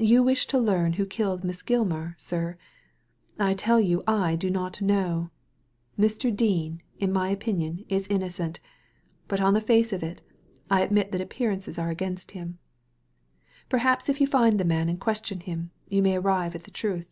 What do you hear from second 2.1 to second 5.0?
sir? I tell you I do not